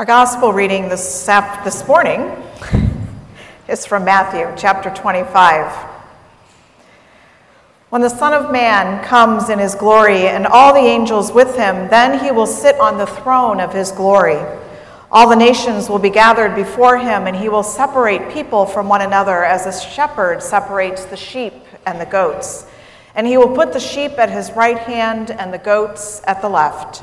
Our 0.00 0.06
gospel 0.06 0.54
reading 0.54 0.88
this, 0.88 1.26
this 1.26 1.86
morning 1.86 2.34
is 3.68 3.84
from 3.84 4.02
Matthew 4.02 4.50
chapter 4.56 4.88
25. 4.88 5.70
When 7.90 8.00
the 8.00 8.08
Son 8.08 8.32
of 8.32 8.50
Man 8.50 9.04
comes 9.04 9.50
in 9.50 9.58
his 9.58 9.74
glory 9.74 10.26
and 10.26 10.46
all 10.46 10.72
the 10.72 10.80
angels 10.80 11.32
with 11.32 11.54
him, 11.54 11.90
then 11.90 12.18
he 12.18 12.30
will 12.30 12.46
sit 12.46 12.80
on 12.80 12.96
the 12.96 13.04
throne 13.04 13.60
of 13.60 13.74
his 13.74 13.92
glory. 13.92 14.38
All 15.12 15.28
the 15.28 15.36
nations 15.36 15.90
will 15.90 15.98
be 15.98 16.08
gathered 16.08 16.54
before 16.54 16.96
him, 16.96 17.26
and 17.26 17.36
he 17.36 17.50
will 17.50 17.62
separate 17.62 18.32
people 18.32 18.64
from 18.64 18.88
one 18.88 19.02
another 19.02 19.44
as 19.44 19.66
a 19.66 19.86
shepherd 19.86 20.42
separates 20.42 21.04
the 21.04 21.16
sheep 21.18 21.52
and 21.84 22.00
the 22.00 22.06
goats. 22.06 22.64
And 23.14 23.26
he 23.26 23.36
will 23.36 23.54
put 23.54 23.74
the 23.74 23.80
sheep 23.80 24.12
at 24.12 24.30
his 24.30 24.50
right 24.52 24.78
hand 24.78 25.30
and 25.30 25.52
the 25.52 25.58
goats 25.58 26.22
at 26.26 26.40
the 26.40 26.48
left. 26.48 27.02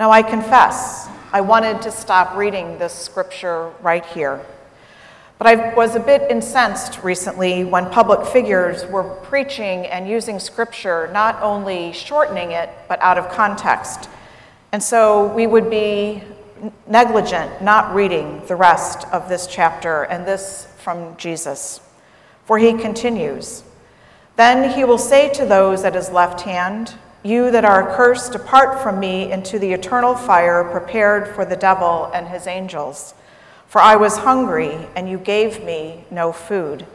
Now, 0.00 0.10
I 0.10 0.22
confess, 0.22 1.10
I 1.30 1.42
wanted 1.42 1.82
to 1.82 1.90
stop 1.90 2.34
reading 2.34 2.78
this 2.78 2.94
scripture 2.94 3.68
right 3.82 4.02
here. 4.06 4.40
But 5.36 5.46
I 5.46 5.74
was 5.74 5.94
a 5.94 6.00
bit 6.00 6.30
incensed 6.30 7.04
recently 7.04 7.64
when 7.64 7.90
public 7.90 8.26
figures 8.26 8.86
were 8.86 9.04
preaching 9.04 9.84
and 9.84 10.08
using 10.08 10.40
scripture, 10.40 11.10
not 11.12 11.38
only 11.42 11.92
shortening 11.92 12.52
it, 12.52 12.70
but 12.88 12.98
out 13.02 13.18
of 13.18 13.28
context. 13.28 14.08
And 14.72 14.82
so 14.82 15.26
we 15.34 15.46
would 15.46 15.68
be 15.68 16.22
negligent 16.86 17.60
not 17.60 17.94
reading 17.94 18.40
the 18.46 18.56
rest 18.56 19.06
of 19.12 19.28
this 19.28 19.46
chapter 19.46 20.04
and 20.04 20.26
this 20.26 20.66
from 20.78 21.14
Jesus. 21.18 21.78
For 22.46 22.56
he 22.56 22.72
continues 22.72 23.64
Then 24.36 24.70
he 24.70 24.82
will 24.82 24.96
say 24.96 25.28
to 25.34 25.44
those 25.44 25.84
at 25.84 25.94
his 25.94 26.08
left 26.08 26.40
hand, 26.40 26.94
You 27.22 27.50
that 27.50 27.66
are 27.66 27.90
accursed, 27.90 28.32
depart 28.32 28.82
from 28.82 28.98
me 28.98 29.30
into 29.30 29.58
the 29.58 29.72
eternal 29.72 30.14
fire 30.14 30.64
prepared 30.64 31.34
for 31.34 31.44
the 31.44 31.56
devil 31.56 32.10
and 32.14 32.28
his 32.28 32.46
angels. 32.46 33.12
For 33.68 33.80
I 33.80 33.96
was 33.96 34.18
hungry, 34.18 34.88
and 34.96 35.08
you 35.08 35.18
gave 35.18 35.62
me 35.62 36.04
no 36.10 36.32
food. 36.32 36.86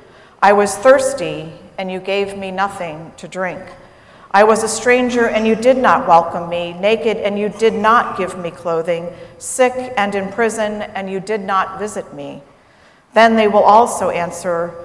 I 0.41 0.53
was 0.53 0.75
thirsty, 0.75 1.51
and 1.77 1.91
you 1.91 1.99
gave 1.99 2.37
me 2.37 2.49
nothing 2.49 3.13
to 3.17 3.27
drink. 3.27 3.61
I 4.31 4.43
was 4.43 4.63
a 4.63 4.67
stranger, 4.67 5.27
and 5.27 5.47
you 5.47 5.55
did 5.55 5.77
not 5.77 6.07
welcome 6.07 6.49
me, 6.49 6.73
naked, 6.73 7.17
and 7.17 7.37
you 7.39 7.49
did 7.49 7.73
not 7.73 8.17
give 8.17 8.37
me 8.37 8.49
clothing, 8.49 9.13
sick 9.37 9.93
and 9.95 10.15
in 10.15 10.31
prison, 10.31 10.81
and 10.81 11.09
you 11.09 11.19
did 11.19 11.41
not 11.41 11.77
visit 11.77 12.13
me. 12.15 12.41
Then 13.13 13.35
they 13.35 13.47
will 13.47 13.63
also 13.63 14.09
answer, 14.09 14.84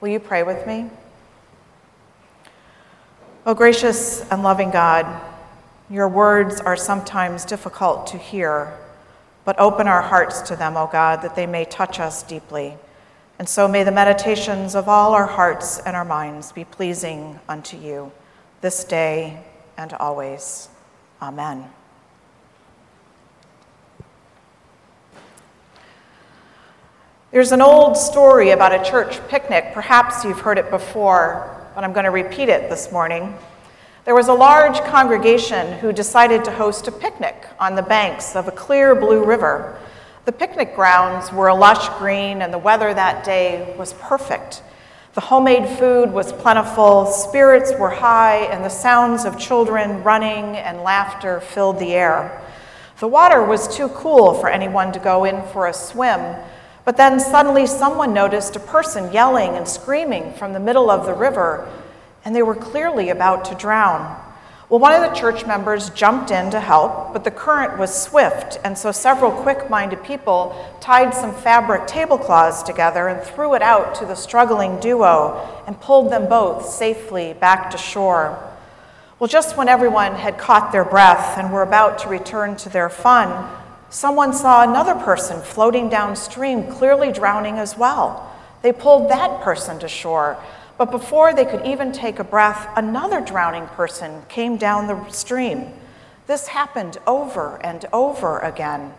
Will 0.00 0.08
you 0.08 0.20
pray 0.20 0.42
with 0.42 0.66
me? 0.66 0.90
Oh, 3.46 3.54
gracious 3.54 4.28
and 4.30 4.42
loving 4.42 4.70
God, 4.70 5.06
your 5.90 6.08
words 6.08 6.60
are 6.60 6.76
sometimes 6.76 7.44
difficult 7.44 8.06
to 8.08 8.18
hear 8.18 8.76
but 9.48 9.58
open 9.58 9.88
our 9.88 10.02
hearts 10.02 10.42
to 10.42 10.54
them, 10.56 10.76
O 10.76 10.86
God, 10.86 11.22
that 11.22 11.34
they 11.34 11.46
may 11.46 11.64
touch 11.64 11.98
us 12.00 12.22
deeply. 12.22 12.76
And 13.38 13.48
so 13.48 13.66
may 13.66 13.82
the 13.82 13.90
meditations 13.90 14.74
of 14.74 14.90
all 14.90 15.14
our 15.14 15.24
hearts 15.24 15.78
and 15.78 15.96
our 15.96 16.04
minds 16.04 16.52
be 16.52 16.66
pleasing 16.66 17.40
unto 17.48 17.78
you 17.78 18.12
this 18.60 18.84
day 18.84 19.42
and 19.78 19.94
always. 19.94 20.68
Amen. 21.22 21.77
There's 27.30 27.52
an 27.52 27.60
old 27.60 27.98
story 27.98 28.52
about 28.52 28.72
a 28.72 28.82
church 28.90 29.20
picnic. 29.28 29.72
Perhaps 29.74 30.24
you've 30.24 30.40
heard 30.40 30.56
it 30.56 30.70
before, 30.70 31.62
but 31.74 31.84
I'm 31.84 31.92
going 31.92 32.04
to 32.04 32.10
repeat 32.10 32.48
it 32.48 32.70
this 32.70 32.90
morning. 32.90 33.36
There 34.06 34.14
was 34.14 34.28
a 34.28 34.32
large 34.32 34.80
congregation 34.80 35.74
who 35.80 35.92
decided 35.92 36.42
to 36.46 36.50
host 36.50 36.88
a 36.88 36.90
picnic 36.90 37.46
on 37.60 37.74
the 37.74 37.82
banks 37.82 38.34
of 38.34 38.48
a 38.48 38.50
clear 38.50 38.94
blue 38.94 39.22
river. 39.22 39.78
The 40.24 40.32
picnic 40.32 40.74
grounds 40.74 41.30
were 41.30 41.48
a 41.48 41.54
lush 41.54 41.90
green, 41.98 42.40
and 42.40 42.50
the 42.50 42.56
weather 42.56 42.94
that 42.94 43.24
day 43.24 43.74
was 43.76 43.92
perfect. 43.92 44.62
The 45.12 45.20
homemade 45.20 45.68
food 45.78 46.10
was 46.10 46.32
plentiful, 46.32 47.04
spirits 47.04 47.74
were 47.78 47.90
high, 47.90 48.44
and 48.44 48.64
the 48.64 48.70
sounds 48.70 49.26
of 49.26 49.38
children 49.38 50.02
running 50.02 50.56
and 50.56 50.80
laughter 50.80 51.40
filled 51.40 51.78
the 51.78 51.92
air. 51.92 52.42
The 53.00 53.08
water 53.08 53.44
was 53.44 53.68
too 53.76 53.90
cool 53.90 54.32
for 54.32 54.48
anyone 54.48 54.92
to 54.92 54.98
go 54.98 55.24
in 55.24 55.42
for 55.48 55.66
a 55.66 55.74
swim, 55.74 56.34
but 56.88 56.96
then 56.96 57.20
suddenly 57.20 57.66
someone 57.66 58.14
noticed 58.14 58.56
a 58.56 58.60
person 58.60 59.12
yelling 59.12 59.50
and 59.50 59.68
screaming 59.68 60.32
from 60.32 60.54
the 60.54 60.58
middle 60.58 60.90
of 60.90 61.04
the 61.04 61.12
river 61.12 61.70
and 62.24 62.34
they 62.34 62.42
were 62.42 62.54
clearly 62.54 63.10
about 63.10 63.44
to 63.44 63.54
drown. 63.54 64.18
Well, 64.70 64.80
one 64.80 64.94
of 64.94 65.02
the 65.02 65.14
church 65.14 65.44
members 65.44 65.90
jumped 65.90 66.30
in 66.30 66.50
to 66.50 66.60
help, 66.60 67.12
but 67.12 67.24
the 67.24 67.30
current 67.30 67.78
was 67.78 67.94
swift, 67.94 68.58
and 68.64 68.78
so 68.78 68.90
several 68.90 69.30
quick 69.30 69.68
minded 69.68 70.02
people 70.02 70.56
tied 70.80 71.12
some 71.12 71.34
fabric 71.34 71.86
tablecloths 71.86 72.62
together 72.62 73.08
and 73.08 73.22
threw 73.22 73.52
it 73.52 73.60
out 73.60 73.94
to 73.96 74.06
the 74.06 74.14
struggling 74.14 74.80
duo 74.80 75.62
and 75.66 75.78
pulled 75.82 76.10
them 76.10 76.26
both 76.26 76.66
safely 76.66 77.34
back 77.34 77.70
to 77.72 77.76
shore. 77.76 78.42
Well, 79.18 79.28
just 79.28 79.58
when 79.58 79.68
everyone 79.68 80.14
had 80.14 80.38
caught 80.38 80.72
their 80.72 80.86
breath 80.86 81.36
and 81.36 81.52
were 81.52 81.60
about 81.60 81.98
to 81.98 82.08
return 82.08 82.56
to 82.56 82.70
their 82.70 82.88
fun, 82.88 83.28
someone 83.90 84.32
saw 84.32 84.62
another 84.62 84.94
person 84.94 85.40
floating 85.40 85.88
downstream, 85.88 86.70
clearly 86.70 87.12
drowning 87.12 87.58
as 87.58 87.76
well. 87.76 88.34
They 88.62 88.72
pulled 88.72 89.10
that 89.10 89.40
person 89.42 89.78
to 89.80 89.88
shore 89.88 90.36
but 90.78 90.92
before 90.92 91.34
they 91.34 91.44
could 91.44 91.66
even 91.66 91.90
take 91.90 92.20
a 92.20 92.24
breath, 92.24 92.68
another 92.76 93.20
drowning 93.20 93.66
person 93.66 94.22
came 94.28 94.56
down 94.56 94.86
the 94.86 95.10
stream. 95.10 95.72
This 96.28 96.46
happened 96.46 96.98
over 97.04 97.56
and 97.64 97.84
over 97.92 98.38
again. 98.38 98.94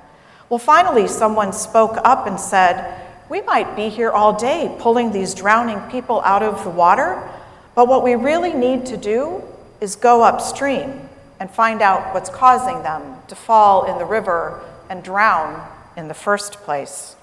Well, 0.49 0.59
finally, 0.59 1.07
someone 1.07 1.53
spoke 1.53 1.97
up 2.03 2.27
and 2.27 2.37
said, 2.37 3.01
We 3.29 3.41
might 3.41 3.77
be 3.77 3.87
here 3.87 4.11
all 4.11 4.37
day 4.37 4.75
pulling 4.79 5.13
these 5.13 5.33
drowning 5.33 5.79
people 5.89 6.21
out 6.21 6.43
of 6.43 6.61
the 6.65 6.69
water, 6.69 7.29
but 7.75 7.87
what 7.87 8.03
we 8.03 8.15
really 8.15 8.53
need 8.53 8.85
to 8.87 8.97
do 8.97 9.41
is 9.79 9.95
go 9.95 10.21
upstream 10.21 11.07
and 11.39 11.49
find 11.49 11.81
out 11.81 12.13
what's 12.13 12.29
causing 12.29 12.83
them 12.83 13.15
to 13.29 13.35
fall 13.35 13.85
in 13.85 13.97
the 13.97 14.05
river 14.05 14.61
and 14.89 15.03
drown 15.03 15.65
in 15.95 16.07
the 16.07 16.13
first 16.13 16.53
place. 16.53 17.15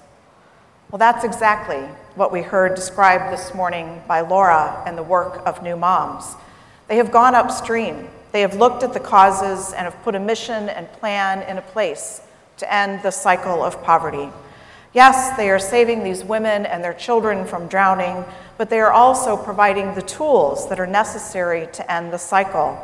Well, 0.89 0.99
that's 0.99 1.25
exactly 1.25 1.81
what 2.15 2.31
we 2.31 2.41
heard 2.41 2.73
described 2.75 3.33
this 3.33 3.53
morning 3.53 4.01
by 4.07 4.21
Laura 4.21 4.81
and 4.85 4.97
the 4.97 5.03
work 5.03 5.41
of 5.45 5.61
New 5.61 5.75
Moms. 5.75 6.35
They 6.87 6.97
have 6.97 7.11
gone 7.11 7.35
upstream. 7.35 8.07
They 8.31 8.41
have 8.41 8.55
looked 8.55 8.83
at 8.83 8.93
the 8.93 8.99
causes 8.99 9.73
and 9.73 9.83
have 9.83 10.01
put 10.03 10.15
a 10.15 10.19
mission 10.19 10.69
and 10.69 10.91
plan 10.93 11.41
in 11.43 11.57
a 11.57 11.61
place 11.61 12.21
to 12.57 12.73
end 12.73 13.03
the 13.03 13.11
cycle 13.11 13.63
of 13.63 13.83
poverty. 13.83 14.29
Yes, 14.93 15.35
they 15.35 15.49
are 15.49 15.59
saving 15.59 16.03
these 16.03 16.23
women 16.23 16.65
and 16.65 16.83
their 16.83 16.93
children 16.93 17.45
from 17.45 17.67
drowning, 17.67 18.23
but 18.57 18.69
they 18.69 18.79
are 18.79 18.91
also 18.91 19.35
providing 19.35 19.93
the 19.93 20.01
tools 20.01 20.69
that 20.69 20.79
are 20.79 20.87
necessary 20.87 21.67
to 21.73 21.91
end 21.91 22.13
the 22.13 22.17
cycle 22.17 22.79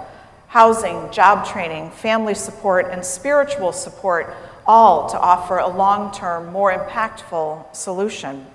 housing, 0.54 1.12
job 1.12 1.48
training, 1.48 1.90
family 1.90 2.36
support, 2.36 2.88
and 2.92 3.04
spiritual 3.04 3.74
support, 3.74 4.36
all 4.66 5.10
to 5.10 5.20
offer 5.20 5.58
a 5.58 5.68
long 5.68 6.14
term, 6.14 6.52
more 6.52 6.74
impactful 6.74 7.76
solution. 7.76 8.46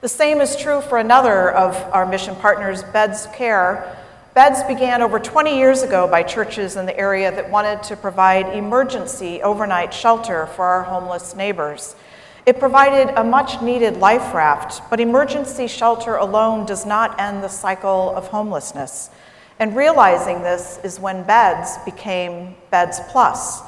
The 0.00 0.08
same 0.08 0.40
is 0.40 0.56
true 0.56 0.80
for 0.82 0.98
another 0.98 1.50
of 1.50 1.74
our 1.92 2.06
mission 2.06 2.36
partners, 2.36 2.82
Beds 2.82 3.26
Care. 3.34 3.96
Beds 4.34 4.62
began 4.64 5.00
over 5.00 5.18
20 5.18 5.56
years 5.56 5.82
ago 5.82 6.06
by 6.06 6.22
churches 6.22 6.76
in 6.76 6.84
the 6.84 6.96
area 6.98 7.30
that 7.30 7.50
wanted 7.50 7.82
to 7.84 7.96
provide 7.96 8.54
emergency 8.54 9.42
overnight 9.42 9.94
shelter 9.94 10.46
for 10.46 10.66
our 10.66 10.82
homeless 10.82 11.34
neighbors. 11.34 11.96
It 12.44 12.60
provided 12.60 13.12
a 13.18 13.24
much 13.24 13.60
needed 13.62 13.96
life 13.96 14.32
raft, 14.32 14.82
but 14.90 15.00
emergency 15.00 15.66
shelter 15.66 16.16
alone 16.16 16.66
does 16.66 16.86
not 16.86 17.18
end 17.18 17.42
the 17.42 17.48
cycle 17.48 18.14
of 18.14 18.28
homelessness. 18.28 19.10
And 19.58 19.74
realizing 19.74 20.42
this 20.42 20.78
is 20.84 21.00
when 21.00 21.24
beds 21.24 21.78
became 21.84 22.54
Beds 22.70 23.00
Plus, 23.08 23.62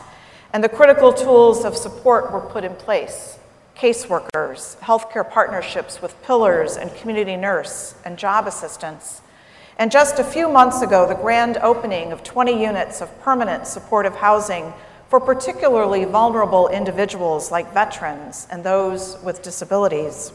and 0.52 0.64
the 0.64 0.68
critical 0.68 1.12
tools 1.12 1.64
of 1.64 1.76
support 1.76 2.32
were 2.32 2.40
put 2.40 2.64
in 2.64 2.74
place 2.74 3.38
caseworkers, 3.76 4.76
healthcare 4.78 5.28
partnerships 5.28 6.02
with 6.02 6.20
pillars 6.22 6.76
and 6.76 6.92
community 6.96 7.36
nurse, 7.36 7.94
and 8.04 8.18
job 8.18 8.48
assistance. 8.48 9.22
And 9.78 9.92
just 9.92 10.18
a 10.18 10.24
few 10.24 10.48
months 10.48 10.82
ago, 10.82 11.06
the 11.06 11.14
grand 11.14 11.58
opening 11.58 12.10
of 12.10 12.24
20 12.24 12.60
units 12.60 13.00
of 13.00 13.20
permanent 13.20 13.68
supportive 13.68 14.16
housing 14.16 14.72
for 15.08 15.20
particularly 15.20 16.04
vulnerable 16.04 16.66
individuals 16.68 17.52
like 17.52 17.72
veterans 17.72 18.48
and 18.50 18.64
those 18.64 19.16
with 19.22 19.42
disabilities. 19.42 20.32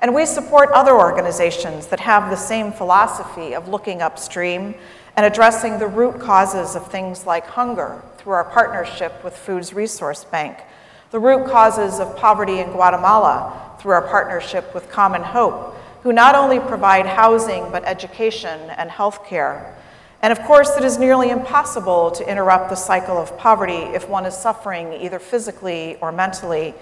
And 0.00 0.14
we 0.14 0.24
support 0.24 0.70
other 0.70 0.92
organizations 0.92 1.86
that 1.88 2.00
have 2.00 2.30
the 2.30 2.36
same 2.36 2.72
philosophy 2.72 3.54
of 3.54 3.68
looking 3.68 4.00
upstream 4.00 4.74
and 5.16 5.26
addressing 5.26 5.78
the 5.78 5.86
root 5.86 6.20
causes 6.20 6.74
of 6.74 6.90
things 6.90 7.26
like 7.26 7.46
hunger 7.46 8.02
through 8.16 8.32
our 8.32 8.44
partnership 8.44 9.22
with 9.24 9.36
Foods 9.36 9.72
Resource 9.72 10.24
Bank, 10.24 10.58
the 11.10 11.18
root 11.18 11.46
causes 11.50 12.00
of 12.00 12.16
poverty 12.16 12.60
in 12.60 12.70
Guatemala 12.70 13.76
through 13.78 13.92
our 13.92 14.08
partnership 14.08 14.74
with 14.74 14.90
Common 14.90 15.22
Hope, 15.22 15.76
who 16.02 16.12
not 16.12 16.34
only 16.34 16.58
provide 16.58 17.06
housing 17.06 17.70
but 17.70 17.84
education 17.84 18.70
and 18.70 18.90
health 18.90 19.26
care 19.26 19.76
and 20.22 20.30
of 20.30 20.40
course, 20.44 20.76
it 20.76 20.84
is 20.84 20.98
nearly 20.98 21.30
impossible 21.30 22.12
to 22.12 22.30
interrupt 22.30 22.70
the 22.70 22.76
cycle 22.76 23.18
of 23.18 23.36
poverty 23.38 23.74
if 23.92 24.08
one 24.08 24.24
is 24.24 24.36
suffering 24.36 24.92
either 24.92 25.18
physically 25.18 25.96
or 26.00 26.12
mentally. 26.12 26.74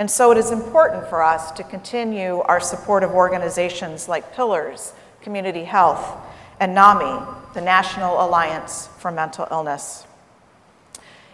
And 0.00 0.10
so 0.10 0.32
it 0.32 0.38
is 0.38 0.50
important 0.50 1.08
for 1.08 1.22
us 1.22 1.52
to 1.52 1.62
continue 1.62 2.40
our 2.40 2.58
support 2.58 3.04
of 3.04 3.12
organizations 3.12 4.08
like 4.08 4.34
Pillars, 4.34 4.94
Community 5.22 5.62
Health, 5.62 6.18
and 6.60 6.74
NAMI, 6.74 7.26
the 7.54 7.60
National 7.60 8.24
Alliance 8.24 8.88
for 8.98 9.10
Mental 9.10 9.46
Illness. 9.50 10.06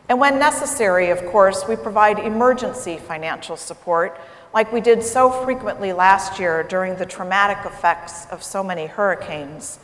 And 0.09 0.21
when 0.21 0.38
necessary, 0.38 1.11
of 1.11 1.25
course, 1.26 1.67
we 1.67 1.76
provide 1.76 2.19
emergency 2.19 2.99
financial 2.99 3.56
support, 3.56 4.21
like 4.53 4.73
we 4.73 4.81
did 4.81 5.03
so 5.03 5.31
frequently 5.31 5.93
last 5.93 6.38
year 6.38 6.62
during 6.62 6.97
the 6.97 7.06
traumatic 7.06 7.65
effects 7.65 8.26
of 8.26 8.43
so 8.43 8.62
many 8.62 8.87
hurricanes. 8.87 9.79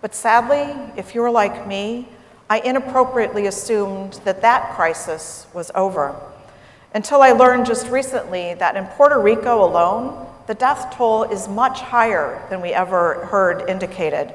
But 0.00 0.14
sadly, 0.14 0.74
if 0.96 1.14
you're 1.14 1.30
like 1.30 1.66
me, 1.66 2.08
I 2.48 2.60
inappropriately 2.60 3.46
assumed 3.46 4.20
that 4.24 4.42
that 4.42 4.74
crisis 4.74 5.46
was 5.52 5.70
over. 5.74 6.14
Until 6.94 7.22
I 7.22 7.32
learned 7.32 7.66
just 7.66 7.88
recently 7.88 8.54
that 8.54 8.76
in 8.76 8.86
Puerto 8.86 9.18
Rico 9.18 9.64
alone, 9.64 10.26
the 10.46 10.54
death 10.54 10.94
toll 10.94 11.24
is 11.24 11.48
much 11.48 11.80
higher 11.80 12.46
than 12.50 12.60
we 12.60 12.72
ever 12.72 13.26
heard 13.26 13.68
indicated. 13.68 14.34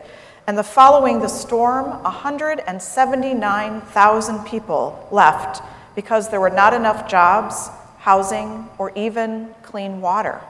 And 0.49 0.57
the 0.57 0.63
following 0.63 1.19
the 1.19 1.27
storm, 1.27 2.01
179,000 2.01 4.45
people 4.45 5.07
left 5.11 5.61
because 5.93 6.29
there 6.29 6.39
were 6.39 6.49
not 6.49 6.73
enough 6.73 7.07
jobs, 7.07 7.69
housing, 7.99 8.67
or 8.79 8.91
even 8.95 9.53
clean 9.61 10.01
water. 10.01 10.41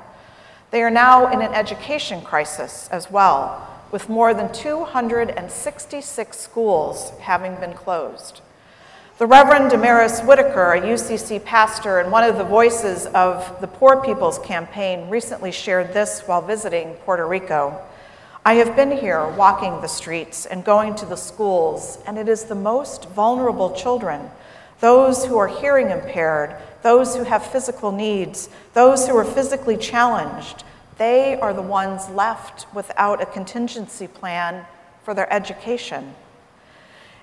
They 0.71 0.83
are 0.83 0.89
now 0.89 1.29
in 1.29 1.41
an 1.41 1.53
education 1.53 2.21
crisis 2.21 2.87
as 2.93 3.11
well, 3.11 3.67
with 3.91 4.07
more 4.07 4.33
than 4.33 4.53
266 4.53 6.37
schools 6.37 7.11
having 7.19 7.55
been 7.55 7.73
closed. 7.73 8.39
The 9.17 9.27
Reverend 9.27 9.69
Damaris 9.69 10.21
Whitaker, 10.21 10.75
a 10.75 10.79
UCC 10.79 11.43
pastor 11.43 11.99
and 11.99 12.09
one 12.09 12.23
of 12.23 12.37
the 12.37 12.45
voices 12.45 13.05
of 13.07 13.59
the 13.59 13.67
Poor 13.67 14.01
People's 14.01 14.39
Campaign, 14.39 15.09
recently 15.09 15.51
shared 15.51 15.91
this 15.91 16.21
while 16.21 16.41
visiting 16.41 16.93
Puerto 17.03 17.27
Rico. 17.27 17.81
I 18.45 18.53
have 18.53 18.75
been 18.75 18.91
here 18.91 19.27
walking 19.27 19.81
the 19.81 19.87
streets 19.87 20.45
and 20.45 20.63
going 20.63 20.95
to 20.95 21.05
the 21.05 21.17
schools, 21.17 21.99
and 22.07 22.17
it 22.17 22.29
is 22.29 22.45
the 22.45 22.55
most 22.55 23.09
vulnerable 23.09 23.71
children 23.75 24.29
those 24.79 25.25
who 25.25 25.37
are 25.37 25.47
hearing 25.47 25.89
impaired, 25.89 26.55
those 26.83 27.15
who 27.15 27.23
have 27.23 27.45
physical 27.45 27.91
needs, 27.91 28.49
those 28.73 29.07
who 29.07 29.17
are 29.17 29.25
physically 29.25 29.75
challenged, 29.75 30.63
they 30.97 31.37
are 31.39 31.53
the 31.53 31.61
ones 31.61 32.07
left 32.09 32.65
without 32.73 33.21
a 33.21 33.25
contingency 33.25 34.07
plan 34.07 34.65
for 35.03 35.13
their 35.13 35.31
education. 35.33 36.13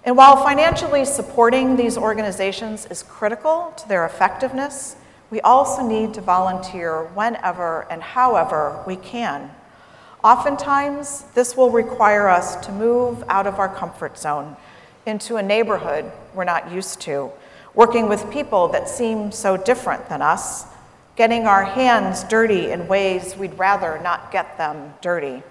And 0.04 0.16
while 0.16 0.44
financially 0.44 1.04
supporting 1.04 1.76
these 1.76 1.96
organizations 1.96 2.86
is 2.86 3.02
critical 3.02 3.72
to 3.78 3.88
their 3.88 4.04
effectiveness, 4.04 4.96
we 5.30 5.40
also 5.40 5.86
need 5.86 6.14
to 6.14 6.20
volunteer 6.20 7.04
whenever 7.14 7.86
and 7.90 8.02
however 8.02 8.82
we 8.86 8.96
can. 8.96 9.50
Oftentimes, 10.26 11.23
this 11.34 11.56
will 11.56 11.70
require 11.70 12.26
us 12.26 12.56
to 12.67 12.73
move 12.73 13.23
out 13.28 13.46
of 13.46 13.61
our 13.61 13.73
comfort 13.73 14.19
zone 14.19 14.56
into 15.06 15.37
a 15.37 15.43
neighborhood 15.43 16.11
we're 16.34 16.43
not 16.43 16.73
used 16.73 17.00
to, 17.02 17.31
working 17.76 18.08
with 18.08 18.28
people 18.32 18.67
that 18.67 18.88
seem 18.88 19.31
so 19.31 19.56
different 19.56 20.08
than 20.08 20.23
us 20.23 20.67
getting 21.14 21.46
our 21.46 21.62
hands 21.62 22.25
dirty 22.25 22.73
in 22.73 22.88
ways 22.88 23.37
we'd 23.37 23.56
rather 23.56 24.00
not 24.02 24.32
get 24.32 24.58
them 24.58 24.93
dirty. 25.00 25.44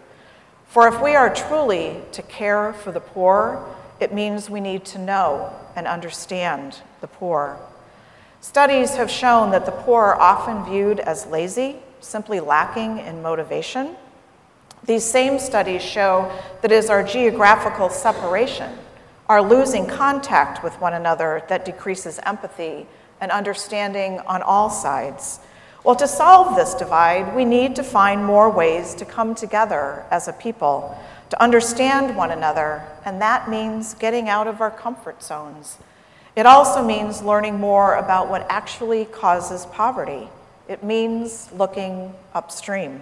For 0.67 0.89
if 0.89 1.01
we 1.01 1.15
are 1.15 1.33
truly 1.33 2.01
to 2.11 2.21
care 2.23 2.73
for 2.73 2.91
the 2.91 2.99
poor, 2.99 3.65
it 4.01 4.13
means 4.13 4.49
we 4.49 4.59
need 4.59 4.83
to 4.87 4.99
know 4.99 5.53
and 5.77 5.87
understand 5.87 6.81
the 6.99 7.07
poor. 7.07 7.57
Studies 8.41 8.97
have 8.97 9.09
shown 9.09 9.51
that 9.51 9.65
the 9.65 9.71
poor 9.71 10.03
are 10.03 10.19
often 10.19 10.65
viewed 10.65 10.99
as 10.99 11.25
lazy, 11.27 11.77
simply 12.01 12.41
lacking 12.41 12.99
in 12.99 13.21
motivation. 13.21 13.95
These 14.85 15.03
same 15.03 15.39
studies 15.39 15.81
show 15.81 16.31
that 16.61 16.71
it 16.71 16.75
is 16.75 16.91
our 16.91 17.01
geographical 17.01 17.89
separation, 17.89 18.71
our 19.27 19.41
losing 19.41 19.87
contact 19.87 20.63
with 20.63 20.79
one 20.79 20.93
another, 20.93 21.43
that 21.49 21.65
decreases 21.65 22.19
empathy 22.23 22.85
and 23.19 23.31
understanding 23.31 24.19
on 24.27 24.43
all 24.43 24.69
sides. 24.69 25.39
Well, 25.83 25.95
to 25.95 26.07
solve 26.07 26.55
this 26.55 26.75
divide, 26.75 27.35
we 27.35 27.45
need 27.45 27.75
to 27.77 27.83
find 27.83 28.23
more 28.23 28.49
ways 28.49 28.93
to 28.95 29.05
come 29.05 29.33
together 29.33 30.05
as 30.11 30.27
a 30.27 30.33
people, 30.33 30.95
to 31.31 31.41
understand 31.41 32.15
one 32.15 32.29
another, 32.29 32.83
and 33.05 33.19
that 33.21 33.49
means 33.49 33.95
getting 33.95 34.29
out 34.29 34.45
of 34.45 34.61
our 34.61 34.71
comfort 34.71 35.23
zones. 35.23 35.79
It 36.35 36.45
also 36.45 36.83
means 36.83 37.23
learning 37.23 37.59
more 37.59 37.95
about 37.95 38.29
what 38.29 38.45
actually 38.49 39.05
causes 39.05 39.65
poverty. 39.67 40.27
It 40.67 40.83
means 40.83 41.51
looking 41.53 42.13
upstream. 42.33 43.01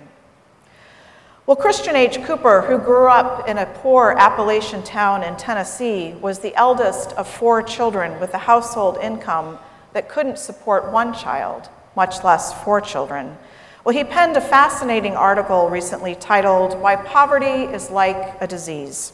Well, 1.46 1.58
Christian 1.58 1.98
H. 1.98 2.24
Cooper, 2.24 2.62
who 2.62 2.78
grew 2.78 3.10
up 3.10 3.50
in 3.50 3.58
a 3.58 3.66
poor 3.66 4.16
Appalachian 4.18 4.82
town 4.82 5.24
in 5.24 5.36
Tennessee, 5.36 6.16
was 6.22 6.40
the 6.40 6.56
eldest 6.56 7.12
of 7.14 7.28
four 7.28 7.62
children 7.62 8.18
with 8.22 8.34
a 8.34 8.38
household 8.38 8.98
income 9.02 9.60
that 9.92 10.08
couldn't 10.08 10.40
support 10.40 10.90
one 10.90 11.14
child 11.14 11.68
much 11.98 12.24
less 12.24 12.54
four 12.64 12.80
children. 12.80 13.38
Well, 13.84 13.94
he 13.94 14.06
penned 14.06 14.38
a 14.38 14.42
fascinating 14.42 15.18
article 15.18 15.70
recently 15.70 16.16
titled 16.16 16.80
Why 16.80 16.96
Poverty 16.96 17.66
is 17.74 17.90
Like 17.90 18.42
a 18.42 18.48
Disease. 18.48 19.12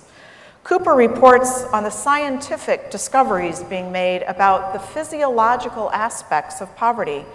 Cooper 0.63 0.93
reports 0.93 1.63
on 1.73 1.81
the 1.81 1.89
scientific 1.89 2.91
discoveries 2.91 3.63
being 3.63 3.91
made 3.91 4.21
about 4.21 4.73
the 4.73 4.79
physiological 4.79 5.89
aspects 5.89 6.61
of 6.61 6.75
poverty, 6.75 7.25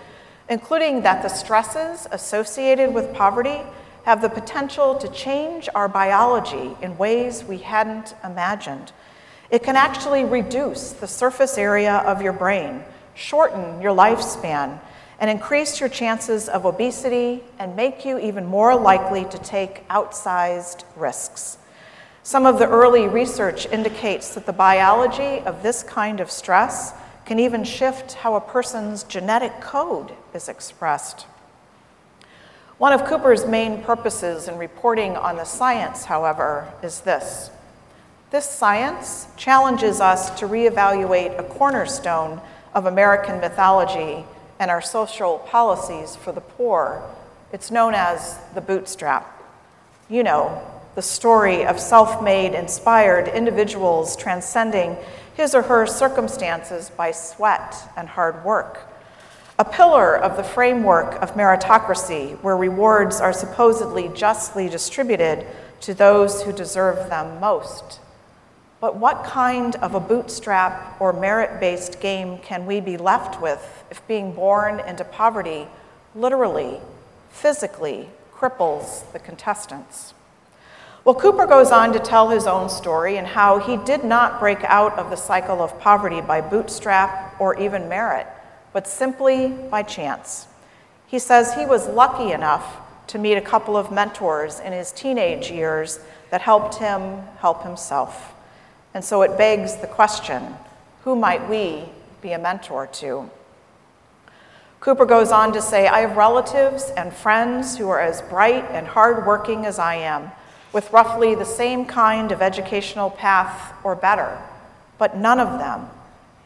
including 0.48 1.02
that 1.02 1.20
the 1.20 1.28
stresses 1.28 2.06
associated 2.12 2.94
with 2.94 3.12
poverty 3.12 3.62
have 4.04 4.22
the 4.22 4.28
potential 4.28 4.94
to 4.96 5.08
change 5.08 5.68
our 5.74 5.88
biology 5.88 6.76
in 6.82 6.96
ways 6.98 7.42
we 7.44 7.58
hadn't 7.58 8.14
imagined. 8.22 8.92
It 9.50 9.62
can 9.62 9.76
actually 9.76 10.24
reduce 10.24 10.92
the 10.92 11.06
surface 11.06 11.58
area 11.58 11.96
of 11.98 12.22
your 12.22 12.32
brain, 12.32 12.82
shorten 13.14 13.80
your 13.80 13.96
lifespan, 13.96 14.78
and 15.18 15.30
increase 15.30 15.80
your 15.80 15.88
chances 15.88 16.48
of 16.48 16.66
obesity 16.66 17.42
and 17.58 17.76
make 17.76 18.04
you 18.04 18.18
even 18.18 18.44
more 18.44 18.76
likely 18.76 19.24
to 19.24 19.38
take 19.38 19.86
outsized 19.88 20.84
risks. 20.96 21.58
Some 22.22 22.46
of 22.46 22.58
the 22.58 22.68
early 22.68 23.06
research 23.06 23.66
indicates 23.66 24.34
that 24.34 24.46
the 24.46 24.52
biology 24.52 25.40
of 25.46 25.62
this 25.62 25.82
kind 25.82 26.20
of 26.20 26.30
stress 26.30 26.92
can 27.24 27.38
even 27.38 27.64
shift 27.64 28.14
how 28.14 28.34
a 28.34 28.40
person's 28.40 29.04
genetic 29.04 29.60
code 29.60 30.12
is 30.34 30.48
expressed. 30.48 31.26
One 32.78 32.92
of 32.92 33.04
Cooper's 33.04 33.46
main 33.46 33.82
purposes 33.84 34.48
in 34.48 34.58
reporting 34.58 35.16
on 35.16 35.36
the 35.36 35.44
science, 35.44 36.06
however, 36.06 36.72
is 36.82 37.00
this. 37.02 37.50
This 38.32 38.50
science 38.50 39.28
challenges 39.36 40.00
us 40.00 40.36
to 40.40 40.48
reevaluate 40.48 41.38
a 41.38 41.44
cornerstone 41.44 42.40
of 42.74 42.86
American 42.86 43.38
mythology 43.38 44.24
and 44.58 44.72
our 44.72 44.80
social 44.80 45.38
policies 45.38 46.16
for 46.16 46.32
the 46.32 46.40
poor. 46.40 47.00
It's 47.52 47.70
known 47.70 47.94
as 47.94 48.40
the 48.56 48.60
bootstrap. 48.60 49.40
You 50.08 50.24
know, 50.24 50.60
the 50.96 51.02
story 51.02 51.64
of 51.64 51.78
self 51.78 52.24
made, 52.24 52.54
inspired 52.54 53.28
individuals 53.28 54.16
transcending 54.16 54.96
his 55.36 55.54
or 55.54 55.62
her 55.62 55.86
circumstances 55.86 56.90
by 56.90 57.12
sweat 57.12 57.76
and 57.96 58.08
hard 58.08 58.44
work. 58.44 58.80
A 59.56 59.64
pillar 59.64 60.16
of 60.16 60.36
the 60.36 60.42
framework 60.42 61.14
of 61.22 61.34
meritocracy, 61.34 62.36
where 62.42 62.56
rewards 62.56 63.20
are 63.20 63.32
supposedly 63.32 64.08
justly 64.08 64.68
distributed 64.68 65.46
to 65.80 65.94
those 65.94 66.42
who 66.42 66.52
deserve 66.52 67.08
them 67.08 67.38
most. 67.38 68.00
But 68.80 68.96
what 68.96 69.22
kind 69.22 69.76
of 69.76 69.94
a 69.94 70.00
bootstrap 70.00 71.00
or 71.00 71.12
merit 71.12 71.60
based 71.60 72.00
game 72.00 72.38
can 72.38 72.66
we 72.66 72.80
be 72.80 72.96
left 72.96 73.40
with 73.40 73.84
if 73.92 74.04
being 74.08 74.32
born 74.32 74.80
into 74.80 75.04
poverty 75.04 75.68
literally, 76.16 76.80
physically 77.30 78.08
cripples 78.34 79.10
the 79.12 79.20
contestants? 79.20 80.14
Well, 81.04 81.14
Cooper 81.14 81.46
goes 81.46 81.70
on 81.70 81.92
to 81.92 82.00
tell 82.00 82.30
his 82.30 82.46
own 82.46 82.68
story 82.68 83.18
and 83.18 83.26
how 83.26 83.58
he 83.58 83.76
did 83.76 84.04
not 84.04 84.40
break 84.40 84.64
out 84.64 84.98
of 84.98 85.10
the 85.10 85.16
cycle 85.16 85.62
of 85.62 85.78
poverty 85.78 86.20
by 86.20 86.40
bootstrap 86.40 87.40
or 87.40 87.56
even 87.60 87.88
merit, 87.88 88.26
but 88.74 88.88
simply 88.88 89.48
by 89.48 89.82
chance. 89.82 90.48
He 91.06 91.18
says 91.18 91.54
he 91.54 91.64
was 91.64 91.88
lucky 91.88 92.32
enough 92.32 92.80
to 93.06 93.18
meet 93.18 93.36
a 93.36 93.40
couple 93.40 93.76
of 93.76 93.92
mentors 93.92 94.58
in 94.58 94.72
his 94.72 94.90
teenage 94.90 95.50
years 95.50 96.00
that 96.30 96.42
helped 96.42 96.74
him 96.74 97.20
help 97.38 97.62
himself. 97.62 98.34
And 98.92 99.04
so 99.04 99.22
it 99.22 99.38
begs 99.38 99.76
the 99.76 99.86
question 99.86 100.56
who 101.04 101.14
might 101.14 101.48
we 101.48 101.84
be 102.20 102.32
a 102.32 102.38
mentor 102.38 102.86
to? 102.88 103.30
Cooper 104.80 105.06
goes 105.06 105.30
on 105.30 105.52
to 105.52 105.62
say, 105.62 105.86
I 105.86 106.00
have 106.00 106.16
relatives 106.16 106.90
and 106.96 107.12
friends 107.12 107.78
who 107.78 107.88
are 107.90 108.00
as 108.00 108.22
bright 108.22 108.64
and 108.70 108.86
hardworking 108.86 109.66
as 109.66 109.78
I 109.78 109.96
am 109.96 110.32
with 110.72 110.92
roughly 110.92 111.36
the 111.36 111.44
same 111.44 111.84
kind 111.84 112.32
of 112.32 112.42
educational 112.42 113.08
path 113.08 113.72
or 113.84 113.94
better, 113.94 114.36
but 114.98 115.16
none 115.16 115.38
of 115.38 115.60
them 115.60 115.88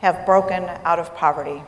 have 0.00 0.26
broken 0.26 0.64
out 0.84 0.98
of 0.98 1.14
poverty. 1.16 1.62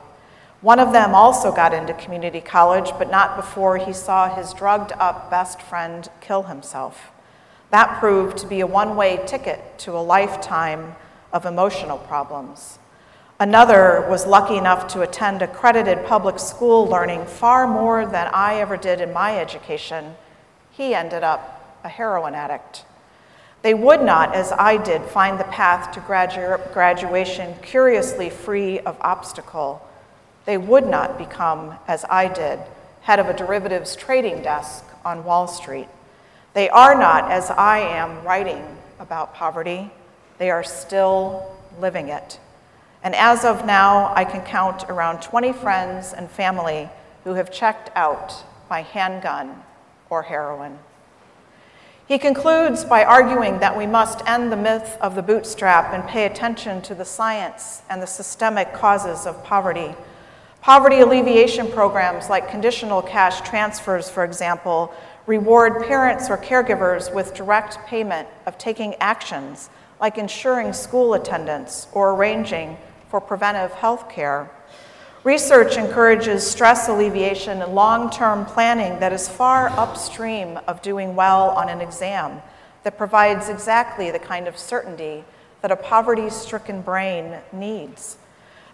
One 0.61 0.79
of 0.79 0.93
them 0.93 1.14
also 1.14 1.52
got 1.52 1.73
into 1.73 1.95
community 1.95 2.43
college, 2.43 2.90
but 2.99 3.11
not 3.11 3.37
before 3.37 3.79
he 3.79 3.95
saw 3.95 4.35
his 4.35 4.52
drugged 4.52 4.93
up 4.93 5.31
best 5.31 5.62
friend 5.62 6.07
kill 6.21 6.43
himself. 6.45 7.11
That 7.71 7.99
proved 7.99 8.37
to 8.38 8.47
be 8.47 8.61
a 8.61 8.67
one 8.67 8.95
way 8.95 9.21
ticket 9.26 9.79
to 9.79 9.93
a 9.93 10.02
lifetime 10.02 10.97
of 11.33 11.47
emotional 11.47 11.97
problems. 11.97 12.79
Another 13.38 14.07
was 14.11 14.26
lucky 14.26 14.59
enough 14.59 14.87
to 14.88 15.00
attend 15.00 15.40
accredited 15.40 16.05
public 16.05 16.38
school, 16.38 16.87
learning 16.87 17.25
far 17.25 17.67
more 17.67 18.05
than 18.05 18.29
I 18.35 18.57
ever 18.57 18.76
did 18.76 19.00
in 19.00 19.14
my 19.14 19.38
education. 19.38 20.14
He 20.71 20.95
ended 20.95 21.23
up 21.23 21.79
a 21.83 21.88
heroin 21.88 22.35
addict. 22.35 22.85
They 23.62 23.73
would 23.73 24.02
not, 24.02 24.35
as 24.35 24.52
I 24.52 24.76
did, 24.76 25.02
find 25.02 25.40
the 25.40 25.45
path 25.45 25.93
to 25.93 26.00
gradu- 26.00 26.71
graduation 26.75 27.55
curiously 27.62 28.29
free 28.29 28.79
of 28.81 28.99
obstacle. 29.00 29.81
They 30.44 30.59
would 30.59 30.87
not 30.87 31.18
become, 31.18 31.75
as 31.87 32.04
I 32.11 32.28
did, 32.28 32.61
head 33.02 33.18
of 33.18 33.26
a 33.26 33.37
derivatives 33.37 33.97
trading 33.97 34.42
desk 34.42 34.85
on 35.04 35.25
Wall 35.25 35.47
Street. 35.47 35.88
They 36.54 36.68
are 36.68 36.94
not, 36.94 37.30
as 37.30 37.50
I 37.50 37.78
am, 37.78 38.25
writing 38.25 38.64
about 38.99 39.35
poverty. 39.35 39.90
They 40.38 40.50
are 40.50 40.64
still 40.64 41.56
living 41.78 42.09
it. 42.09 42.40
And 43.02 43.14
as 43.14 43.44
of 43.44 43.64
now, 43.64 44.12
I 44.14 44.25
can 44.25 44.42
count 44.42 44.85
around 44.88 45.23
20 45.23 45.52
friends 45.52 46.12
and 46.12 46.30
family 46.30 46.90
who 47.25 47.35
have 47.35 47.52
checked 47.52 47.90
out 47.94 48.44
by 48.68 48.82
handgun 48.82 49.62
or 50.11 50.23
heroin. 50.23 50.78
He 52.06 52.18
concludes 52.18 52.85
by 52.85 53.04
arguing 53.04 53.61
that 53.61 53.78
we 53.78 53.87
must 53.87 54.26
end 54.26 54.50
the 54.50 54.56
myth 54.56 54.99
of 55.00 55.14
the 55.14 55.23
bootstrap 55.23 55.94
and 55.94 56.06
pay 56.09 56.26
attention 56.26 56.82
to 56.82 56.94
the 56.94 57.04
science 57.04 57.82
and 57.88 58.02
the 58.02 58.06
systemic 58.06 58.73
causes 58.73 59.26
of 59.26 59.44
poverty. 59.44 59.94
Poverty 60.62 61.00
alleviation 61.00 61.71
programs 61.71 62.29
like 62.29 62.50
conditional 62.50 63.00
cash 63.00 63.40
transfers, 63.40 64.11
for 64.11 64.25
example, 64.25 64.93
reward 65.26 65.87
parents 65.87 66.29
or 66.29 66.37
caregivers 66.37 67.12
with 67.12 67.33
direct 67.35 67.79
payment 67.87 68.29
of 68.47 68.59
taking 68.59 68.95
actions 68.97 69.71
like 70.00 70.19
ensuring 70.19 70.73
school 70.73 71.14
attendance 71.14 71.87
or 71.93 72.14
arranging 72.14 72.76
for 73.09 73.21
preventive 73.21 73.73
health 73.73 74.11
care. 74.11 74.50
Research 75.25 75.76
encourages 75.76 76.49
stress 76.49 76.88
alleviation 76.88 77.62
and 77.62 77.75
long 77.75 78.11
term 78.11 78.45
planning 78.45 79.00
that 79.00 79.12
is 79.12 79.29
far 79.29 79.69
upstream 79.71 80.59
of 80.67 80.83
doing 80.83 81.14
well 81.14 81.50
on 81.50 81.69
an 81.69 81.81
exam, 81.81 82.40
that 82.83 82.97
provides 82.97 83.49
exactly 83.49 84.11
the 84.11 84.19
kind 84.19 84.49
of 84.49 84.59
certainty 84.59 85.25
that 85.61 85.71
a 85.71 85.76
poverty 85.76 86.31
stricken 86.31 86.81
brain 86.81 87.37
needs. 87.52 88.17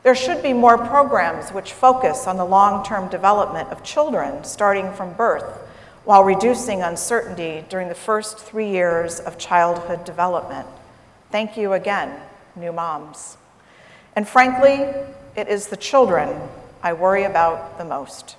There 0.07 0.15
should 0.15 0.41
be 0.41 0.53
more 0.53 0.79
programs 0.79 1.51
which 1.51 1.73
focus 1.73 2.29
on 2.29 2.37
the 2.37 2.45
long 2.45 2.85
term 2.85 3.09
development 3.09 3.71
of 3.71 3.83
children 3.83 4.45
starting 4.45 4.93
from 4.93 5.15
birth 5.15 5.67
while 6.05 6.23
reducing 6.23 6.81
uncertainty 6.81 7.65
during 7.69 7.89
the 7.89 7.95
first 7.97 8.39
three 8.39 8.71
years 8.71 9.19
of 9.19 9.37
childhood 9.37 10.05
development. 10.05 10.69
Thank 11.33 11.57
you 11.57 11.73
again, 11.73 12.21
new 12.55 12.71
moms. 12.71 13.37
And 14.15 14.29
frankly, 14.29 14.95
it 15.35 15.49
is 15.49 15.67
the 15.67 15.77
children 15.77 16.41
I 16.85 16.93
worry 16.93 17.25
about 17.25 17.77
the 17.77 17.85
most. 17.85 18.37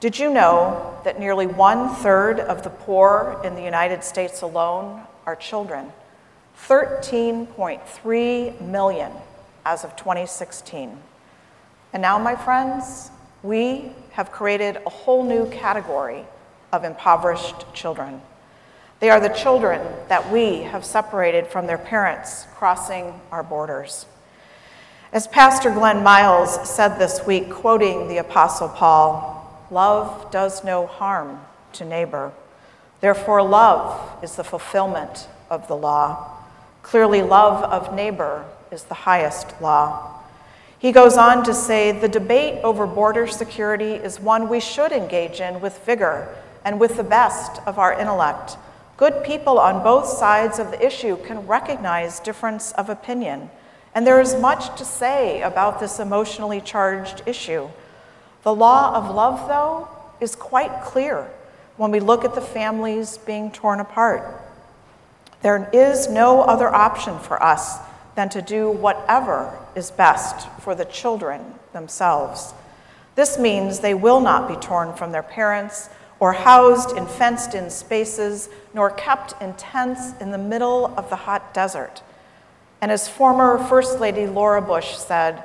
Did 0.00 0.18
you 0.18 0.34
know 0.34 0.98
that 1.04 1.20
nearly 1.20 1.46
one 1.46 1.94
third 1.94 2.40
of 2.40 2.64
the 2.64 2.70
poor 2.70 3.40
in 3.44 3.54
the 3.54 3.62
United 3.62 4.02
States 4.02 4.42
alone 4.42 5.02
are 5.24 5.36
children? 5.36 5.92
13.3 6.58 8.60
million 8.60 9.12
as 9.66 9.82
of 9.82 9.96
2016. 9.96 10.96
And 11.92 12.00
now, 12.00 12.18
my 12.20 12.36
friends, 12.36 13.10
we 13.42 13.90
have 14.12 14.30
created 14.30 14.76
a 14.86 14.90
whole 14.90 15.24
new 15.24 15.50
category 15.50 16.24
of 16.72 16.84
impoverished 16.84 17.74
children. 17.74 18.22
They 19.00 19.10
are 19.10 19.18
the 19.18 19.28
children 19.28 19.82
that 20.08 20.30
we 20.30 20.60
have 20.60 20.84
separated 20.84 21.48
from 21.48 21.66
their 21.66 21.78
parents 21.78 22.46
crossing 22.54 23.20
our 23.32 23.42
borders. 23.42 24.06
As 25.12 25.26
Pastor 25.26 25.72
Glenn 25.72 26.04
Miles 26.04 26.68
said 26.68 26.96
this 26.96 27.26
week, 27.26 27.50
quoting 27.50 28.06
the 28.06 28.18
Apostle 28.18 28.68
Paul, 28.68 29.66
love 29.72 30.30
does 30.30 30.62
no 30.62 30.86
harm 30.86 31.40
to 31.72 31.84
neighbor. 31.84 32.32
Therefore, 33.00 33.42
love 33.42 34.22
is 34.22 34.36
the 34.36 34.44
fulfillment 34.44 35.26
of 35.50 35.66
the 35.66 35.76
law. 35.76 36.36
Clearly, 36.82 37.22
love 37.22 37.64
of 37.64 37.92
neighbor 37.92 38.44
is 38.70 38.84
the 38.84 38.94
highest 38.94 39.60
law. 39.60 40.22
He 40.78 40.92
goes 40.92 41.16
on 41.16 41.44
to 41.44 41.54
say 41.54 41.92
the 41.92 42.08
debate 42.08 42.60
over 42.62 42.86
border 42.86 43.26
security 43.26 43.94
is 43.94 44.20
one 44.20 44.48
we 44.48 44.60
should 44.60 44.92
engage 44.92 45.40
in 45.40 45.60
with 45.60 45.84
vigor 45.84 46.34
and 46.64 46.78
with 46.78 46.96
the 46.96 47.04
best 47.04 47.60
of 47.66 47.78
our 47.78 47.98
intellect. 47.98 48.56
Good 48.96 49.24
people 49.24 49.58
on 49.58 49.82
both 49.82 50.06
sides 50.06 50.58
of 50.58 50.70
the 50.70 50.84
issue 50.84 51.16
can 51.24 51.46
recognize 51.46 52.20
difference 52.20 52.72
of 52.72 52.88
opinion 52.88 53.50
and 53.96 54.06
there 54.06 54.20
is 54.20 54.34
much 54.34 54.76
to 54.78 54.84
say 54.84 55.40
about 55.40 55.80
this 55.80 55.98
emotionally 55.98 56.60
charged 56.60 57.22
issue. 57.24 57.66
The 58.42 58.54
law 58.54 58.94
of 58.94 59.14
love, 59.14 59.48
though, 59.48 59.88
is 60.20 60.36
quite 60.36 60.82
clear 60.82 61.30
when 61.78 61.90
we 61.90 62.00
look 62.00 62.22
at 62.22 62.34
the 62.34 62.42
families 62.42 63.16
being 63.16 63.50
torn 63.50 63.80
apart. 63.80 64.22
There 65.40 65.70
is 65.72 66.10
no 66.10 66.42
other 66.42 66.68
option 66.68 67.18
for 67.18 67.42
us 67.42 67.78
than 68.16 68.28
to 68.30 68.42
do 68.42 68.70
whatever 68.70 69.56
is 69.76 69.90
best 69.92 70.48
for 70.60 70.74
the 70.74 70.84
children 70.84 71.54
themselves. 71.72 72.52
This 73.14 73.38
means 73.38 73.78
they 73.78 73.94
will 73.94 74.20
not 74.20 74.48
be 74.48 74.56
torn 74.56 74.94
from 74.94 75.12
their 75.12 75.22
parents 75.22 75.88
or 76.18 76.32
housed 76.32 76.96
in 76.96 77.06
fenced 77.06 77.54
in 77.54 77.70
spaces, 77.70 78.48
nor 78.74 78.90
kept 78.90 79.40
in 79.40 79.52
tents 79.54 80.18
in 80.20 80.30
the 80.30 80.38
middle 80.38 80.86
of 80.96 81.08
the 81.10 81.16
hot 81.16 81.52
desert. 81.52 82.02
And 82.80 82.90
as 82.90 83.08
former 83.08 83.58
First 83.58 84.00
Lady 84.00 84.26
Laura 84.26 84.62
Bush 84.62 84.96
said, 84.96 85.44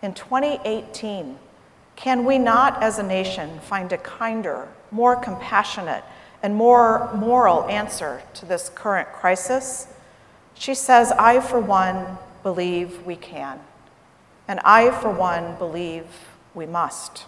in 0.00 0.14
2018, 0.14 1.38
can 1.96 2.24
we 2.24 2.38
not 2.38 2.82
as 2.82 2.98
a 2.98 3.02
nation 3.02 3.60
find 3.60 3.92
a 3.92 3.98
kinder, 3.98 4.68
more 4.90 5.16
compassionate, 5.16 6.04
and 6.42 6.54
more 6.54 7.12
moral 7.14 7.64
answer 7.64 8.22
to 8.34 8.46
this 8.46 8.68
current 8.68 9.08
crisis? 9.12 9.86
She 10.62 10.76
says, 10.76 11.10
I, 11.18 11.40
for 11.40 11.58
one, 11.58 12.18
believe 12.44 13.04
we 13.04 13.16
can. 13.16 13.58
And 14.46 14.60
I, 14.60 14.92
for 14.92 15.10
one, 15.10 15.56
believe 15.56 16.04
we 16.54 16.66
must. 16.66 17.24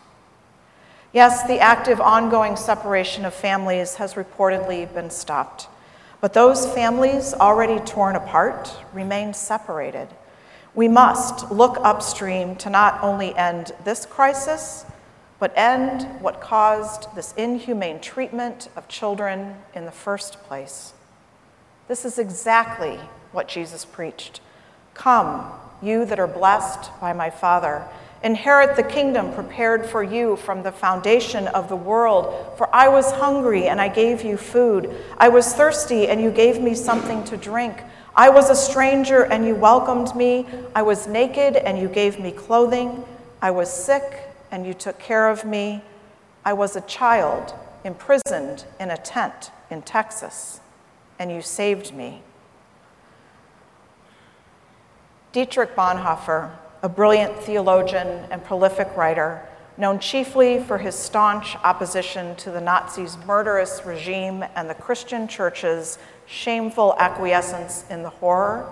Yes, 1.13 1.43
the 1.43 1.59
active, 1.59 2.01
ongoing 2.01 2.55
separation 2.55 3.25
of 3.25 3.35
families 3.35 3.97
has 3.97 4.15
reportedly 4.15 4.95
been 4.95 5.11
stopped. 5.11 5.67
But 6.21 6.33
those 6.33 6.73
families 6.75 7.35
already 7.35 7.81
torn 7.81 8.15
apart 8.15 8.73
remain 8.93 9.35
separated. 9.35 10.07
We 10.73 10.87
must 10.87 11.51
look 11.51 11.77
upstream 11.83 12.55
to 12.59 12.71
not 12.71 13.03
only 13.03 13.35
end 13.35 13.73
this 13.83 14.07
crisis, 14.07 14.87
but 15.41 15.53
end 15.57 16.05
what 16.23 16.41
caused 16.41 17.13
this 17.17 17.35
inhumane 17.37 17.99
treatment 17.99 18.69
of 18.77 18.87
children 18.87 19.57
in 19.75 19.87
the 19.87 19.91
first 19.91 20.41
place. 20.45 20.93
This 21.89 22.05
is 22.05 22.17
exactly 22.21 23.01
what 23.35 23.49
Jesus 23.49 23.85
preached. 23.85 24.41
Come, 24.95 25.51
you 25.83 26.05
that 26.07 26.19
are 26.19 26.27
blessed 26.27 26.91
by 27.01 27.13
my 27.13 27.29
Father 27.29 27.85
Inherit 28.25 28.75
the 28.75 28.83
kingdom 28.83 29.35
prepared 29.35 29.85
for 29.85 30.03
you 30.03 30.37
from 30.37 30.63
the 30.63 30.73
foundation 30.73 31.47
of 31.49 31.69
the 31.69 31.77
world. 31.77 32.57
For 32.57 32.75
I 32.75 32.89
was 32.89 33.13
hungry, 33.13 33.69
and 33.69 33.79
I 33.79 33.89
gave 33.89 34.25
you 34.25 34.39
food. 34.39 34.91
I 35.19 35.29
was 35.29 35.53
thirsty, 35.53 36.09
and 36.09 36.23
you 36.23 36.31
gave 36.31 36.59
me 36.59 36.75
something 36.75 37.23
to 37.25 37.37
drink. 37.37 37.83
I 38.17 38.31
was 38.31 38.49
a 38.49 38.57
stranger, 38.57 39.25
and 39.25 39.47
you 39.47 39.55
welcomed 39.55 40.17
me. 40.17 40.47
I 40.75 40.81
was 40.81 41.07
naked, 41.07 41.57
and 41.57 41.79
you 41.79 41.87
gave 41.87 42.19
me 42.19 42.33
clothing. 42.33 43.05
I 43.43 43.51
was 43.51 43.71
sick, 43.71 44.31
and 44.51 44.67
you 44.67 44.73
took 44.73 44.99
care 44.99 45.29
of 45.29 45.45
me. 45.45 45.83
I 46.47 46.55
was 46.55 46.77
a 46.77 46.81
child, 46.81 47.53
imprisoned 47.85 48.65
in 48.81 48.91
a 48.91 48.97
tent 48.97 49.51
in 49.69 49.83
Texas, 49.83 50.61
and 51.19 51.31
you 51.31 51.43
saved 51.43 51.93
me. 51.93 52.23
Dietrich 55.35 55.75
Bonhoeffer 55.75 56.49
a 56.85 56.89
brilliant 56.89 57.35
theologian 57.39 58.07
and 58.31 58.45
prolific 58.45 58.95
writer, 58.97 59.43
known 59.77 59.99
chiefly 59.99 60.61
for 60.61 60.79
his 60.79 60.95
staunch 60.95 61.57
opposition 61.65 62.37
to 62.37 62.53
the 62.53 62.61
Nazis' 62.61 63.17
murderous 63.27 63.85
regime 63.85 64.45
and 64.55 64.71
the 64.71 64.75
Christian 64.75 65.27
church's 65.27 65.99
shameful 66.27 66.95
acquiescence 66.99 67.85
in 67.91 68.05
the 68.05 68.11
horror, 68.11 68.71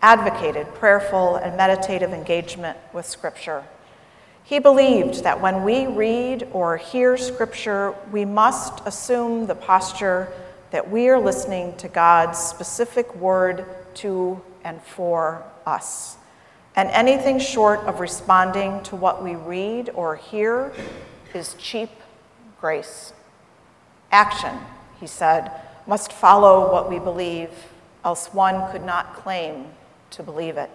advocated 0.00 0.72
prayerful 0.74 1.36
and 1.36 1.56
meditative 1.56 2.12
engagement 2.12 2.78
with 2.92 3.06
Scripture. 3.06 3.64
He 4.44 4.60
believed 4.60 5.24
that 5.24 5.40
when 5.40 5.64
we 5.64 5.88
read 5.88 6.46
or 6.52 6.76
hear 6.76 7.16
Scripture, 7.16 7.94
we 8.12 8.24
must 8.24 8.86
assume 8.86 9.46
the 9.46 9.56
posture 9.56 10.32
that 10.70 10.88
we 10.88 11.08
are 11.08 11.18
listening 11.18 11.74
to 11.78 11.88
God's 11.88 12.38
specific 12.38 13.12
word 13.16 13.64
to 13.96 14.40
and 14.64 14.82
for 14.82 15.44
us. 15.66 16.16
And 16.74 16.90
anything 16.90 17.38
short 17.38 17.80
of 17.80 18.00
responding 18.00 18.82
to 18.84 18.96
what 18.96 19.22
we 19.22 19.34
read 19.34 19.90
or 19.94 20.16
hear 20.16 20.72
is 21.34 21.54
cheap 21.54 21.90
grace. 22.60 23.12
Action, 24.12 24.58
he 25.00 25.06
said, 25.06 25.50
must 25.86 26.12
follow 26.12 26.70
what 26.72 26.90
we 26.90 26.98
believe, 26.98 27.50
else 28.04 28.32
one 28.32 28.70
could 28.70 28.84
not 28.84 29.14
claim 29.14 29.66
to 30.10 30.22
believe 30.22 30.56
it. 30.56 30.70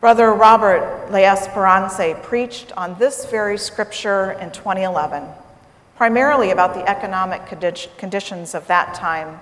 Brother 0.00 0.32
Robert 0.32 1.10
L'Esperance 1.10 2.00
preached 2.22 2.72
on 2.76 2.98
this 2.98 3.26
very 3.26 3.58
scripture 3.58 4.32
in 4.32 4.50
2011, 4.50 5.24
primarily 5.96 6.50
about 6.50 6.74
the 6.74 6.88
economic 6.88 7.46
conditions 7.98 8.54
of 8.54 8.66
that 8.66 8.94
time, 8.94 9.38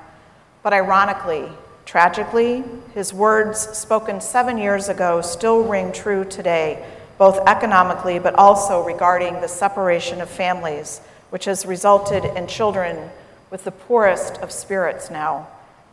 but 0.62 0.72
ironically, 0.72 1.48
Tragically, 1.88 2.64
his 2.92 3.14
words 3.14 3.58
spoken 3.58 4.20
seven 4.20 4.58
years 4.58 4.90
ago 4.90 5.22
still 5.22 5.62
ring 5.64 5.90
true 5.90 6.22
today, 6.22 6.86
both 7.16 7.38
economically 7.48 8.18
but 8.18 8.34
also 8.34 8.84
regarding 8.84 9.40
the 9.40 9.48
separation 9.48 10.20
of 10.20 10.28
families, 10.28 11.00
which 11.30 11.46
has 11.46 11.64
resulted 11.64 12.26
in 12.26 12.46
children 12.46 13.08
with 13.50 13.64
the 13.64 13.70
poorest 13.70 14.36
of 14.42 14.52
spirits 14.52 15.08
now 15.08 15.48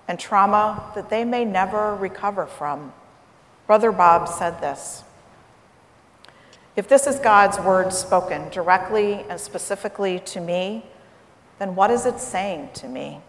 and 0.05 0.19
trauma 0.19 0.83
that 0.95 1.09
they 1.09 1.23
may 1.23 1.45
never 1.45 1.95
recover 1.95 2.45
from. 2.45 2.91
Brother 3.65 3.93
Bob 3.93 4.27
said 4.27 4.59
this 4.59 5.05
If 6.75 6.89
this 6.89 7.07
is 7.07 7.19
God's 7.19 7.57
word 7.57 7.93
spoken 7.93 8.49
directly 8.49 9.25
and 9.29 9.39
specifically 9.39 10.19
to 10.25 10.41
me, 10.41 10.87
then 11.57 11.73
what 11.73 11.89
is 11.89 12.05
it 12.05 12.19
saying 12.19 12.71
to 12.73 12.89
me? 12.89 13.21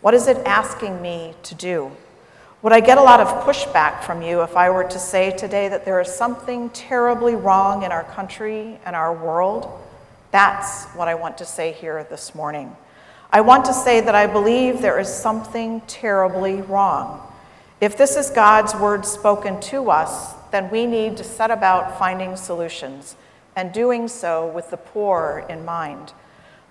What 0.00 0.14
is 0.14 0.28
it 0.28 0.36
asking 0.46 1.02
me 1.02 1.34
to 1.42 1.56
do? 1.56 1.90
Would 2.62 2.72
I 2.72 2.78
get 2.78 2.98
a 2.98 3.02
lot 3.02 3.18
of 3.18 3.26
pushback 3.44 4.04
from 4.04 4.22
you 4.22 4.42
if 4.42 4.56
I 4.56 4.70
were 4.70 4.84
to 4.84 4.98
say 4.98 5.32
today 5.32 5.68
that 5.68 5.84
there 5.84 6.00
is 6.00 6.08
something 6.12 6.70
terribly 6.70 7.34
wrong 7.34 7.82
in 7.82 7.90
our 7.90 8.04
country 8.04 8.78
and 8.84 8.94
our 8.94 9.12
world? 9.12 9.68
That's 10.30 10.84
what 10.86 11.08
I 11.08 11.16
want 11.16 11.38
to 11.38 11.44
say 11.44 11.72
here 11.72 12.06
this 12.08 12.32
morning. 12.32 12.76
I 13.32 13.40
want 13.40 13.64
to 13.64 13.72
say 13.72 14.00
that 14.00 14.14
I 14.14 14.28
believe 14.28 14.80
there 14.80 15.00
is 15.00 15.12
something 15.12 15.80
terribly 15.88 16.62
wrong. 16.62 17.20
If 17.80 17.98
this 17.98 18.16
is 18.16 18.30
God's 18.30 18.74
word 18.76 19.04
spoken 19.04 19.60
to 19.62 19.90
us, 19.90 20.34
then 20.52 20.70
we 20.70 20.86
need 20.86 21.16
to 21.16 21.24
set 21.24 21.50
about 21.50 21.98
finding 21.98 22.36
solutions 22.36 23.16
and 23.56 23.72
doing 23.72 24.06
so 24.06 24.46
with 24.46 24.70
the 24.70 24.76
poor 24.76 25.44
in 25.48 25.64
mind 25.64 26.12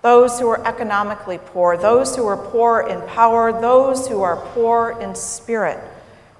those 0.08 0.40
who 0.40 0.48
are 0.48 0.66
economically 0.66 1.36
poor, 1.36 1.76
those 1.76 2.16
who 2.16 2.26
are 2.26 2.38
poor 2.38 2.80
in 2.80 2.98
power, 3.08 3.52
those 3.52 4.08
who 4.08 4.22
are 4.22 4.36
poor 4.54 4.96
in 5.02 5.14
spirit. 5.14 5.78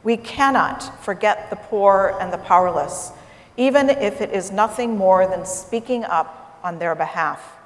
We 0.03 0.17
cannot 0.17 1.05
forget 1.05 1.51
the 1.51 1.57
poor 1.57 2.17
and 2.19 2.33
the 2.33 2.39
powerless, 2.39 3.13
even 3.59 3.91
if 3.91 4.23
it 4.23 4.31
is 4.31 4.51
nothing 4.51 4.97
more 4.97 5.27
than 5.27 5.45
speaking 5.45 6.03
up 6.05 6.59
on 6.65 6.79
their 6.79 6.95
behalf, 6.95 7.59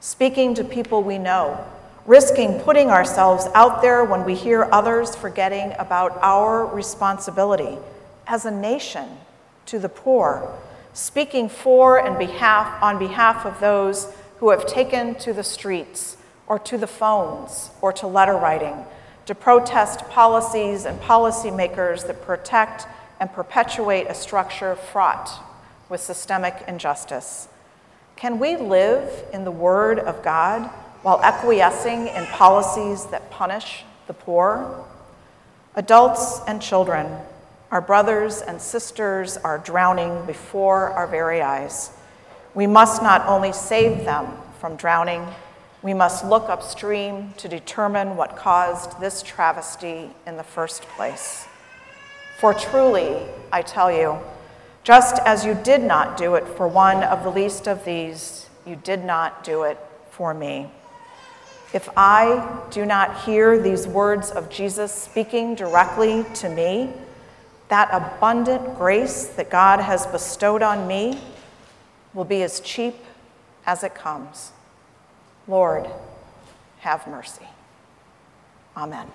speaking 0.00 0.54
to 0.54 0.64
people 0.64 1.02
we 1.02 1.18
know, 1.18 1.62
risking 2.06 2.58
putting 2.60 2.88
ourselves 2.88 3.46
out 3.54 3.82
there 3.82 4.04
when 4.04 4.24
we 4.24 4.34
hear 4.34 4.70
others 4.72 5.14
forgetting 5.14 5.74
about 5.78 6.18
our 6.22 6.64
responsibility 6.64 7.76
as 8.26 8.46
a 8.46 8.50
nation 8.50 9.06
to 9.66 9.78
the 9.78 9.90
poor, 9.90 10.50
speaking 10.94 11.50
for 11.50 11.98
and 11.98 12.18
behalf 12.18 12.82
on 12.82 12.98
behalf 12.98 13.44
of 13.44 13.60
those 13.60 14.14
who 14.42 14.50
have 14.50 14.66
taken 14.66 15.14
to 15.14 15.32
the 15.32 15.44
streets 15.44 16.16
or 16.48 16.58
to 16.58 16.76
the 16.76 16.86
phones 16.88 17.70
or 17.80 17.92
to 17.92 18.08
letter 18.08 18.32
writing 18.32 18.74
to 19.24 19.36
protest 19.36 20.00
policies 20.10 20.84
and 20.84 21.00
policymakers 21.00 22.08
that 22.08 22.20
protect 22.22 22.88
and 23.20 23.32
perpetuate 23.32 24.04
a 24.08 24.14
structure 24.14 24.74
fraught 24.74 25.30
with 25.88 26.00
systemic 26.00 26.64
injustice. 26.66 27.46
Can 28.16 28.40
we 28.40 28.56
live 28.56 29.24
in 29.32 29.44
the 29.44 29.52
Word 29.52 30.00
of 30.00 30.24
God 30.24 30.66
while 31.02 31.22
acquiescing 31.22 32.08
in 32.08 32.26
policies 32.26 33.06
that 33.12 33.30
punish 33.30 33.84
the 34.08 34.12
poor? 34.12 34.84
Adults 35.76 36.40
and 36.48 36.60
children, 36.60 37.06
our 37.70 37.80
brothers 37.80 38.42
and 38.42 38.60
sisters 38.60 39.36
are 39.36 39.58
drowning 39.58 40.26
before 40.26 40.90
our 40.90 41.06
very 41.06 41.40
eyes. 41.40 41.92
We 42.54 42.66
must 42.66 43.02
not 43.02 43.26
only 43.26 43.52
save 43.52 44.04
them 44.04 44.26
from 44.60 44.76
drowning, 44.76 45.26
we 45.82 45.94
must 45.94 46.24
look 46.24 46.48
upstream 46.48 47.32
to 47.38 47.48
determine 47.48 48.16
what 48.16 48.36
caused 48.36 49.00
this 49.00 49.22
travesty 49.22 50.10
in 50.26 50.36
the 50.36 50.44
first 50.44 50.82
place. 50.82 51.46
For 52.38 52.52
truly, 52.52 53.16
I 53.50 53.62
tell 53.62 53.90
you, 53.90 54.18
just 54.84 55.18
as 55.24 55.44
you 55.44 55.54
did 55.54 55.82
not 55.82 56.16
do 56.16 56.34
it 56.34 56.46
for 56.46 56.68
one 56.68 57.02
of 57.02 57.22
the 57.22 57.30
least 57.30 57.66
of 57.66 57.84
these, 57.84 58.48
you 58.66 58.76
did 58.76 59.04
not 59.04 59.44
do 59.44 59.62
it 59.62 59.78
for 60.10 60.34
me. 60.34 60.70
If 61.72 61.88
I 61.96 62.60
do 62.70 62.84
not 62.84 63.22
hear 63.22 63.58
these 63.58 63.86
words 63.86 64.30
of 64.30 64.50
Jesus 64.50 64.92
speaking 64.92 65.54
directly 65.54 66.24
to 66.34 66.48
me, 66.48 66.92
that 67.68 67.88
abundant 67.92 68.76
grace 68.76 69.26
that 69.28 69.48
God 69.48 69.80
has 69.80 70.06
bestowed 70.06 70.62
on 70.62 70.86
me 70.86 71.18
will 72.14 72.24
be 72.24 72.42
as 72.42 72.60
cheap 72.60 72.96
as 73.66 73.82
it 73.82 73.94
comes. 73.94 74.52
Lord, 75.46 75.88
have 76.80 77.06
mercy. 77.06 77.46
Amen. 78.76 79.06